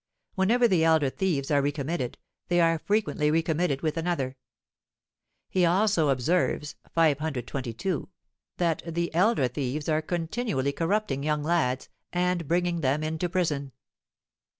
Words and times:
Whenever 0.33 0.67
the 0.67 0.83
elder 0.83 1.11
thieves 1.11 1.51
are 1.51 1.61
recommitted, 1.61 2.17
they 2.47 2.59
are 2.59 2.79
frequently 2.79 3.29
recommitted 3.29 3.83
with 3.83 3.97
another.' 3.97 4.35
He 5.47 5.63
also 5.63 6.09
observes 6.09 6.73
(522) 6.95 8.09
that 8.57 8.81
'the 8.83 9.13
elder 9.13 9.47
thieves 9.47 9.87
are 9.87 10.01
continually 10.01 10.71
corrupting 10.71 11.23
young 11.23 11.43
lads, 11.43 11.87
and 12.11 12.47
bringing 12.47 12.81
them 12.81 13.03
into 13.03 13.29
prison.' 13.29 13.73